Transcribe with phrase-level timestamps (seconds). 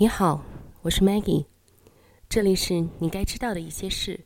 [0.00, 0.42] 你好，
[0.80, 1.44] 我是 Maggie，
[2.26, 4.24] 这里是你该知道的一些事。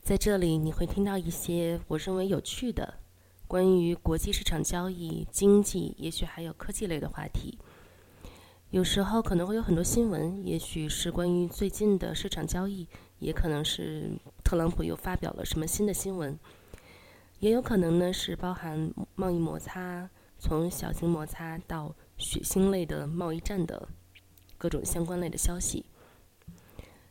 [0.00, 3.00] 在这里，你会听到一些我认为有趣的
[3.48, 7.58] 关于国际市场交易、经济，也许还有科技类的话题。
[8.70, 12.86] 有时候可能会有很多新闻，也许是关于最近的市场交易，
[13.18, 14.12] 也可能是
[14.44, 16.38] 特朗普又发表了什么新的新闻，
[17.40, 23.88] 也有可能呢是包含贸易摩擦，从小型摩擦到血腥类的贸易战的
[24.60, 25.86] 各种相关类的消息。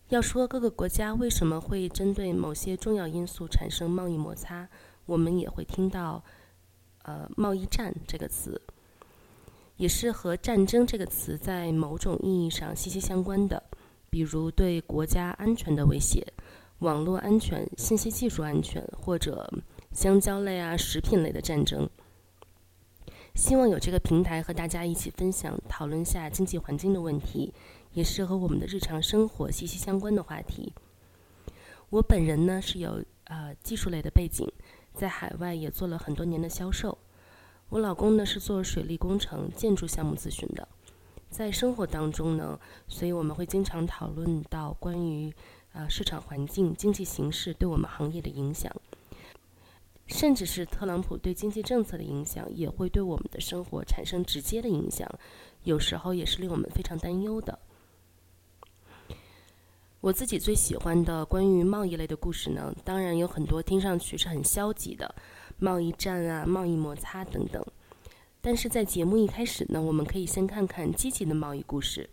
[0.10, 4.70] 要说各个国家为什么会针对某些重要因素产生贸易摩擦，
[5.08, 6.24] 我们也会听到
[7.06, 8.62] “呃贸易战”这个词。
[9.78, 13.64] 也是和战争这个词在某种意义上息息相关的，
[14.10, 16.22] 比如对国家安全的威胁、
[16.80, 19.50] 网络安全、信息技术安全，或者
[19.94, 21.90] 香蕉类啊、食品类的战争。
[23.36, 27.54] 希望有这个平台和大家一起分享、讨论下经济环境的问题，
[27.94, 30.74] 也是和我们的日常生活息息相关的话题。
[31.90, 34.48] 我本人呢是有呃技术类的背景，
[34.94, 36.98] 在海外也做了很多年的销售。
[37.70, 40.68] 我老公呢是做水利工程、建筑项目咨询的，
[41.30, 45.34] 在生活当中呢，所以我们会经常讨论到关于
[45.72, 48.72] 啊市场环境、经济形势对我们行业的影响，
[50.10, 55.08] 甚至是特朗普对经济政策的影响，也会对我们的生活产生直接的影响，
[55.64, 57.58] 有时候也是令我们非常担忧的。
[60.02, 65.14] 我自己最喜欢的关于贸易类的故事呢，当然有很多听上去是很消极的。
[65.58, 67.62] 贸易战啊，贸易摩擦等等。
[68.40, 72.10] 但是在节目一开始呢，我们可以先看看积极的贸易故事，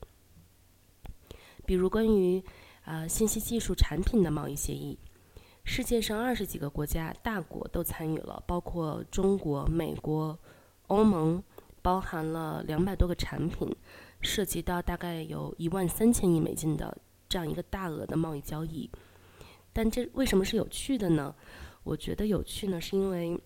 [1.64, 2.42] 比如关于
[2.84, 4.98] 啊信息技术产品的贸易协议。
[5.68, 10.38] 世界上二十几个国家大国都参与了，包括中国、美国、
[10.86, 11.42] 欧盟，
[11.82, 13.68] 包含了两百多个产品，
[14.20, 16.96] 涉及到大概有一万三千亿美金的
[17.28, 18.88] 这样一个大额的贸易交易。
[19.72, 21.34] 但这为什么是有趣的呢？
[21.82, 23.38] 我觉得有趣呢，是因为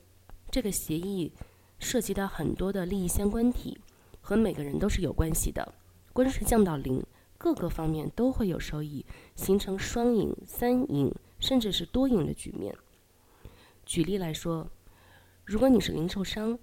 [0.51, 1.33] 这个协议
[1.79, 3.79] 涉及到很多的利益相关体，
[4.21, 5.75] 和每个人都是有关系的。
[6.13, 7.03] 关税降到零，
[7.39, 12.73] 各个方面都会有收益，形成双赢、三赢，甚至是多赢的局面。
[13.85, 14.69] 举例来说，
[15.45, 16.57] 如果你是零售商，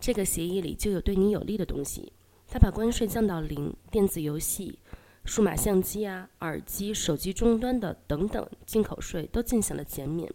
[0.00, 2.12] 这个协议里就有对你有利的东西，
[2.48, 4.78] 它把关税降到零，电子游戏、
[5.24, 10.32] 数码相机啊、耳机、手机终端的等等进口税都进行了减免。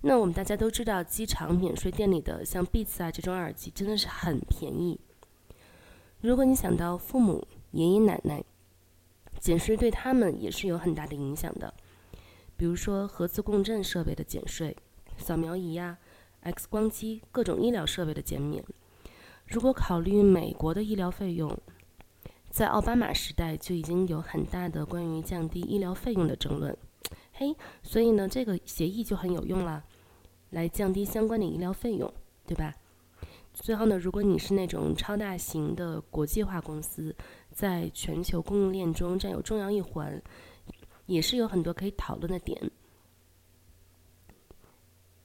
[0.00, 4.98] 那我们大家都知道，机场免税店里的像 Beats 啊这种耳机真的是很便宜。
[6.20, 8.44] 如果你想到父母、爷爷奶奶，
[9.38, 11.72] 减税对他们也是有很大的影响的。
[12.58, 14.76] 比如说核磁共振设备的减税、
[15.16, 15.96] 扫描仪呀、
[16.40, 18.62] X 光机、各种医疗设备的减免。
[19.46, 21.56] 如果考虑美国的医疗费用，
[22.50, 26.76] 在奥巴马时代就已经有很大的关于降低医疗费用的争论。
[27.32, 27.54] 嘿，
[27.84, 29.84] 所以呢，这个协议就很有用了，
[30.50, 32.12] 来降低相关的医疗费用，
[32.44, 32.74] 对吧？
[33.54, 37.14] 最后呢，如果你是那种超大型的国际化公司，
[37.52, 40.20] 在全球供应链中占有重要一环，
[41.08, 42.70] 也是有很多可以讨论的点。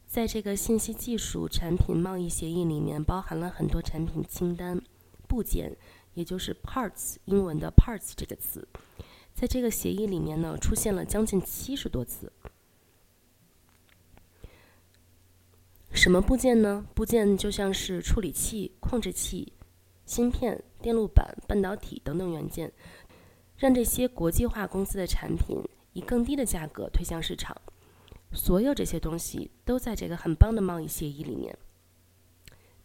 [0.08, 4.82] 在这个信息技术产品贸易协议里面，包含了很多产品清单、
[5.28, 5.76] 部件，
[6.14, 8.68] 也就是 parts，英文的 parts 这个词。
[9.34, 12.32] 在这个协议里面呢，出现了将近七十多次。
[15.92, 16.86] 什么部件呢？
[16.94, 19.52] 部件就像是处理器、控制器、
[20.06, 22.72] 芯片、电路板、半导体等等元件，
[23.58, 25.60] 让这些国际化公司的产品
[25.94, 27.56] 以更低的价格推向市场。
[28.32, 31.56] 所有这些东西都在这个很棒的贸易协议里面。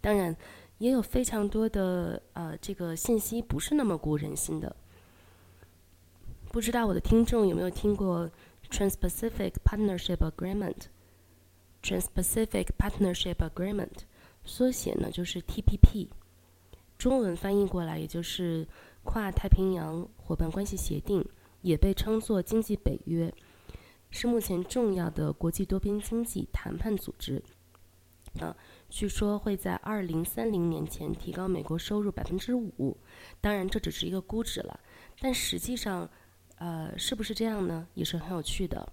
[0.00, 0.36] 当然，
[0.76, 4.76] 也有非常多的呃，这个信息不是那么鼓舞人心的。
[6.52, 8.30] 不知道我的听众有没有听过
[8.70, 14.02] Trans-Pacific Partnership Agreement？Trans-Pacific Partnership Agreement
[14.44, 16.08] 缩写呢就是 TPP，
[16.98, 18.68] 中文翻译过来也就是
[19.08, 21.26] 跨太平洋伙伴关系协定，
[21.62, 23.32] 也被称作经济北约，
[24.10, 27.42] 是目前重要的国际多边经济谈判组织。
[28.38, 28.54] 啊，
[28.90, 32.94] 据说会在二零三零年前提高美国收入百分之五，
[33.40, 34.78] 当然这只是一个估值了，
[35.18, 36.08] 但实际上。
[36.60, 37.86] 呃，是不是这样呢？
[37.94, 38.92] 也是很有趣的。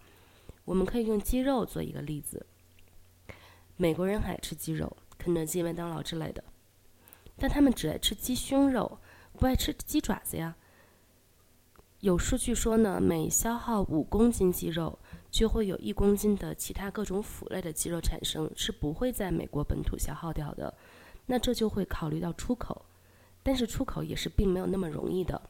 [0.65, 2.45] 我们可以用鸡肉做一个例子。
[3.75, 6.43] 美国人爱吃鸡肉，肯德基、麦当劳之类的，
[7.37, 8.99] 但他们只爱吃鸡胸肉，
[9.35, 10.55] 不爱吃鸡爪子呀。
[11.99, 14.97] 有数据说呢，每消耗五公斤鸡肉，
[15.31, 20.73] 就会有一公斤的其他各种腐类的鸡肉产生，是不会在美国本土消耗掉的。
[21.25, 22.85] 那这就会考虑到出口，
[23.41, 25.41] 但是出口也是并没有那么容易的。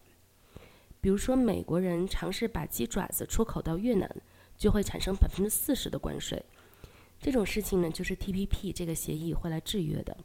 [1.01, 4.09] 比如说，美国人尝试把鸡爪子出口到越南，
[4.57, 6.43] 就会产生百分之四十的关税。
[7.19, 10.15] 这种事情呢，就是 TPP 这个协议会来制约的。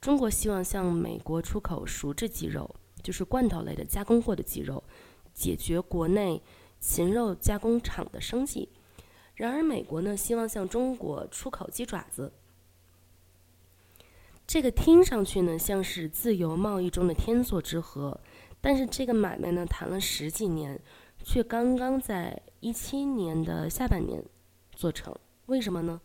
[0.00, 4.82] 中国希望向美国出口熟制鸡肉，就是罐头类的加工过的鸡肉，
[5.34, 6.42] 解决国内
[6.78, 8.68] 禽肉加工厂的生计。
[9.34, 12.32] 然而，美国呢，希望向中国出口鸡爪子。
[14.46, 18.20] 这个听上去呢，像是自由贸易中的天作之合。
[18.60, 20.80] 但是这个买卖呢，谈了十几年，
[21.22, 24.24] 却刚刚在一七年的下半年
[24.72, 25.14] 做成。
[25.46, 26.00] 为什么呢？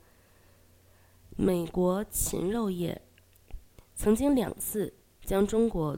[1.35, 3.01] 美国禽肉业
[4.03, 5.97] 曾经两次将中国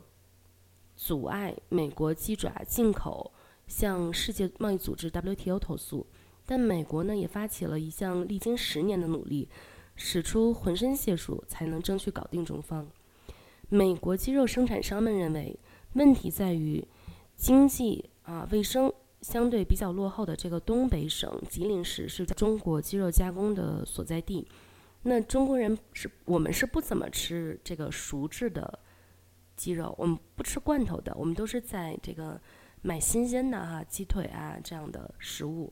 [0.96, 3.31] 阻碍美国鸡爪进口
[3.66, 6.06] 向世界贸易组织 WTO 投诉，
[6.46, 9.50] 但美国呢也发起了一项历经十年的努力，
[9.96, 12.88] 使出浑身解数才能争取搞定中方。
[13.69, 15.60] 美国鸡肉生产商们认为。
[15.94, 16.86] 问题在于，
[17.36, 24.46] 经济啊卫生相对比较落后的这个东北省吉林市是中国鸡肉加工的所在地。
[25.07, 28.80] 那中国人是我们是不怎么吃这个熟制的
[29.56, 32.42] 鸡肉，我们不吃罐头的，我们都是在这个
[32.81, 35.72] 买新鲜的哈鸡腿啊这样的食物。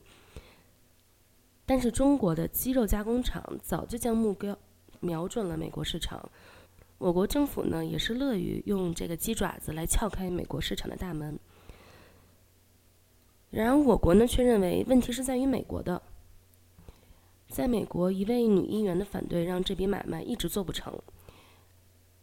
[1.66, 4.56] 但是中国的鸡肉加工厂早就将目标
[5.00, 6.30] 瞄准了美国市场。
[6.98, 11.36] 我国政府呢也是乐于用这个鸡爪子来撬开美国市场的大门，
[13.50, 16.00] 然而我国呢却认为问题是在于美国的。
[17.54, 20.92] 在美国，一位女议员的反对让这笔买卖一直做不成。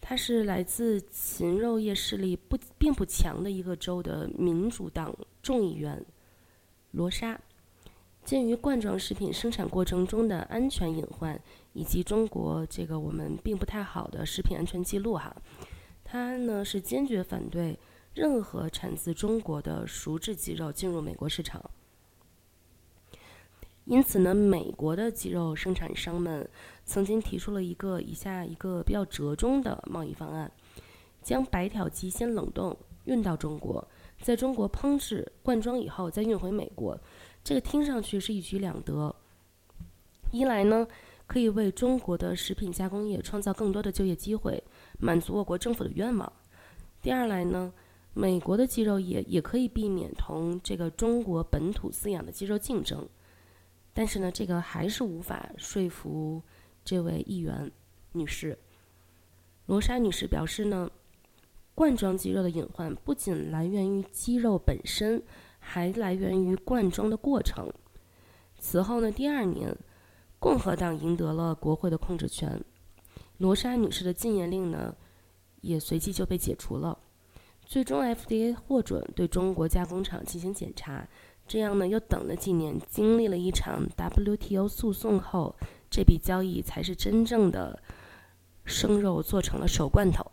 [0.01, 6.05] 她是来自禽肉业势力不并不强的一个州的民主党众议员
[6.91, 7.39] 罗莎。
[8.25, 11.41] 鉴于罐装食品生产过程中的安全隐患，
[11.71, 15.33] 以及中国这个我们并不太好的食品安全记录，哈，
[16.03, 17.79] 他呢是坚决反对
[18.13, 21.71] 任何产自中国的熟制鸡肉进入美国市场。
[23.85, 26.47] 因此呢，美国的鸡肉生产商们
[26.85, 30.49] 曾经提出了一个以下一个比较折中的贸易方案：
[31.23, 33.85] 将白条鸡先冷冻运到中国，
[34.21, 36.97] 在中国烹制灌装以后再运回美国。
[37.43, 39.13] 这个听上去是一举两得，
[40.31, 40.87] 一来呢，
[41.25, 44.63] 可以为中国的食品加工业创造更多的就业机会，
[44.99, 46.31] 满足我国政府的愿望；
[47.01, 47.73] 第二来呢，
[48.13, 53.09] 美国的鸡肉业也可以避免同这个中国本土饲养的鸡肉竞争。
[53.93, 56.41] 但是呢，这个还是无法说服
[56.83, 57.71] 这位议员
[58.11, 58.57] 女士。
[59.65, 60.89] 罗莎女士表示呢，
[61.75, 65.21] 罐装鸡肉的隐患不仅来源于鸡肉本身。
[65.63, 67.71] 还来源于灌装的过程。
[68.57, 69.77] 此后呢，第二年，
[70.39, 72.59] 共和党赢得了国会的控制权，
[73.37, 74.95] 罗莎女士的禁言令呢，
[75.61, 76.97] 也随即就被解除了。
[77.63, 81.07] 最终，FDA 获准对中国加工厂进行检查。
[81.51, 85.53] 这样呢，又等了几年，经历了一场 WTO 诉讼后，
[85.89, 87.77] 这笔交易才是真正的
[88.63, 90.25] 生肉做成了熟罐头。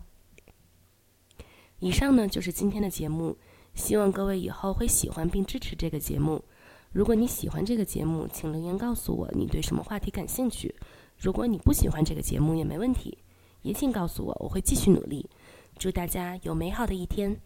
[1.81, 3.37] 以上呢，就是今天的节目。
[3.75, 6.44] 希望各位以后会喜欢并支持这个节目。
[6.93, 10.73] 如果你喜欢这个节目，请留言告诉我你对什么话题感兴趣。
[11.17, 13.19] 如果你不喜欢这个节目也没问题，
[13.62, 15.29] 也请告诉我，我会继续努力。
[15.77, 17.41] 祝大家有美好的一天。